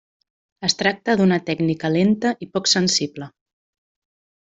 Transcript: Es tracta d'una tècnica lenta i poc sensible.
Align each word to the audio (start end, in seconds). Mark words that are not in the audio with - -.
Es 0.69 0.75
tracta 0.79 1.15
d'una 1.21 1.39
tècnica 1.51 1.93
lenta 1.99 2.35
i 2.47 2.51
poc 2.59 2.75
sensible. 2.77 3.33